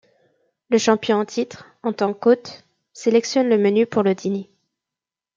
[0.71, 4.49] Le champion en titre, en tant qu'hôte, sélectionne le menu pour le dîner.